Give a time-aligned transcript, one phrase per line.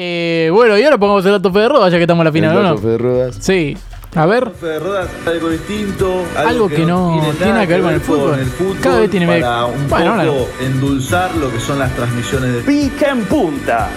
[0.00, 2.32] Eh, bueno, y ahora pongamos el dato fe de Rodas, ya que estamos en la
[2.32, 2.80] final, El ¿o dato no?
[2.80, 3.36] fe de Rodas.
[3.40, 3.76] Sí.
[4.14, 4.48] A ver.
[4.58, 8.38] Fe de Rodas, algo distinto, Algo que no tiene nada que ver con el fútbol.
[8.80, 13.10] Cada vez tiene para un Bueno, poco endulzar lo que son las transmisiones de Pica
[13.10, 13.88] en punta.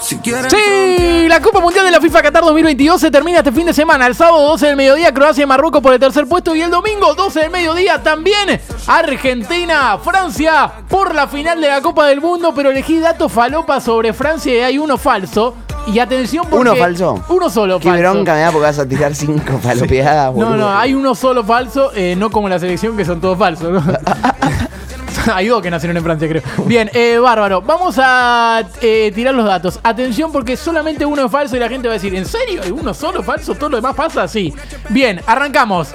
[0.00, 4.06] Sí, la Copa Mundial de la FIFA Qatar 2022 se termina este fin de semana.
[4.06, 7.14] El sábado 12 del mediodía Croacia y Marruecos por el tercer puesto y el domingo
[7.14, 12.70] 12 del mediodía también Argentina, Francia por la final de la Copa del Mundo, pero
[12.70, 15.54] elegí datos falopa sobre Francia y hay uno falso.
[15.86, 17.24] Y atención porque ¿Uno falso?
[17.30, 18.00] Uno solo Qué falso.
[18.02, 20.56] bronca me da porque vas a tirar cinco palopeadas, No, boludo.
[20.56, 23.70] no, hay uno solo falso, eh, no como la selección que son todos falsos.
[23.72, 23.82] ¿no?
[25.34, 26.42] hay dos que nacieron en Francia, creo.
[26.64, 27.62] Bien, eh, bárbaro.
[27.62, 29.78] Vamos a eh, tirar los datos.
[29.82, 32.62] Atención porque solamente uno es falso y la gente va a decir, ¿en serio?
[32.62, 33.54] ¿Hay uno solo falso?
[33.54, 34.28] ¿Todo lo demás pasa?
[34.28, 34.52] Sí.
[34.88, 35.88] Bien, arrancamos.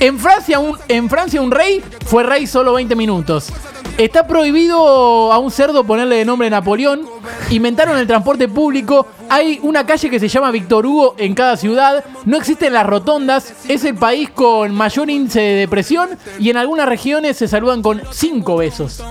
[0.00, 3.52] En Francia, un, en Francia un rey fue rey solo 20 minutos.
[3.98, 7.02] Está prohibido a un cerdo ponerle de nombre Napoleón.
[7.50, 9.08] Inventaron el transporte público.
[9.28, 12.04] Hay una calle que se llama Víctor Hugo en cada ciudad.
[12.24, 13.52] No existen las rotondas.
[13.66, 16.10] Es el país con mayor índice de depresión.
[16.38, 19.02] Y en algunas regiones se saludan con cinco besos.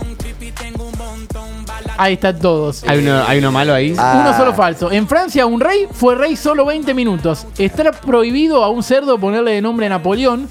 [1.97, 2.85] Ahí están todos.
[2.87, 3.93] ¿Hay uno, ¿Hay uno malo ahí?
[3.97, 4.21] Ah.
[4.21, 4.89] Uno solo falso.
[4.89, 7.45] En Francia, un rey fue rey solo 20 minutos.
[7.57, 10.47] Está prohibido a un cerdo ponerle de nombre Napoleón.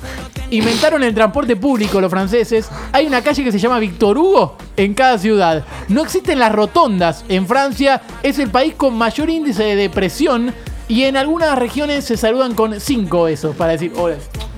[0.50, 2.68] Inventaron el transporte público los franceses.
[2.92, 5.64] Hay una calle que se llama Víctor Hugo en cada ciudad.
[5.88, 7.24] No existen las rotondas.
[7.28, 10.52] En Francia es el país con mayor índice de depresión.
[10.88, 14.14] Y en algunas regiones se saludan con cinco besos para decir hola.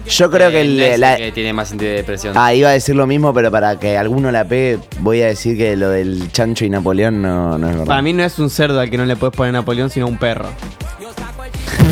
[0.06, 2.34] Yo creo que Eh, el- no es la- que tiene más sentido de depresión.
[2.36, 5.56] Ah, iba a decir lo mismo, pero para que alguno la pegue, voy a decir
[5.56, 7.86] que lo del chancho y Napoleón no, no es verdad.
[7.86, 10.18] Para mí no es un cerdo al que no le puedes poner Napoleón, sino un
[10.18, 10.48] perro.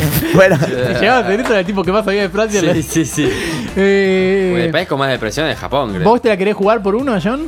[0.33, 0.57] Bueno,
[0.99, 2.61] Llegaba a esto el tipo que más sabía de Francia.
[2.73, 3.29] Sí, sí, sí.
[3.79, 6.03] Eh, Porque el país con más depresión es Japón, creo.
[6.03, 7.47] ¿Vos te la querés jugar por uno, John?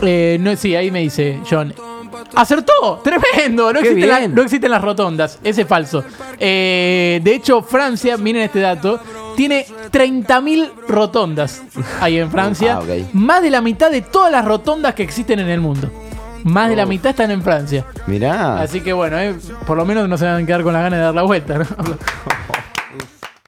[0.00, 1.74] Eh, no, sí, ahí me dice John.
[2.34, 3.02] ¡Acertó!
[3.04, 3.70] ¡Tremendo!
[3.72, 4.34] No existen, la- bien.
[4.34, 5.38] no existen las rotondas.
[5.44, 6.02] Ese es falso.
[6.38, 9.00] Eh, de hecho, Francia, miren este dato,
[9.36, 11.62] tiene 30.000 rotondas
[12.00, 12.78] ahí en Francia.
[12.80, 12.84] Ah.
[13.12, 15.90] Más de la mitad de todas las rotondas que existen en el mundo.
[16.44, 17.84] Más de la mitad están en Francia.
[18.06, 18.60] mirá.
[18.60, 19.34] Así que bueno, eh,
[19.66, 21.58] por lo menos no se van a quedar con la gana de dar la vuelta.
[21.58, 21.64] ¿no?